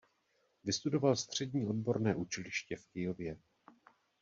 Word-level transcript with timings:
Vystudoval 0.63 1.15
střední 1.15 1.65
odborné 1.67 2.15
učiliště 2.15 2.75
v 2.75 2.87
Kyjově. 2.87 3.37